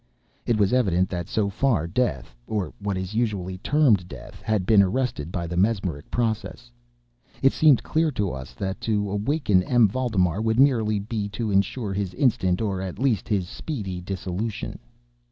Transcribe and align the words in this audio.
It 0.47 0.57
was 0.57 0.73
evident 0.73 1.09
that, 1.09 1.27
so 1.27 1.47
far, 1.47 1.85
death 1.85 2.35
(or 2.47 2.73
what 2.79 2.97
is 2.97 3.13
usually 3.13 3.59
termed 3.59 4.07
death) 4.07 4.41
had 4.41 4.65
been 4.65 4.81
arrested 4.81 5.31
by 5.31 5.45
the 5.45 5.55
mesmeric 5.55 6.09
process. 6.09 6.71
It 7.43 7.53
seemed 7.53 7.83
clear 7.83 8.09
to 8.13 8.31
us 8.31 8.55
all 8.57 8.65
that 8.65 8.81
to 8.81 9.11
awaken 9.11 9.61
M. 9.61 9.87
Valdemar 9.87 10.41
would 10.41 10.57
be 10.57 10.63
merely 10.63 11.01
to 11.33 11.51
insure 11.51 11.93
his 11.93 12.15
instant, 12.15 12.63
or 12.63 12.81
at 12.81 12.97
least 12.97 13.27
his 13.29 13.47
speedy, 13.47 14.01
dissolution. 14.01 14.79